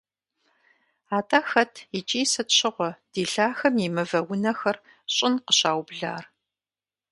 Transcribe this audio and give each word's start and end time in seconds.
АтIэ 1.17 1.39
хэт 1.49 1.73
икIи 1.99 2.25
сыт 2.33 2.49
щыгъуэ 2.57 2.89
ди 3.11 3.23
лъахэм 3.31 3.75
и 3.85 3.89
мывэ 3.95 4.19
унэхэр 4.31 4.77
щIын 5.13 5.35
къыщаублар? 5.45 6.23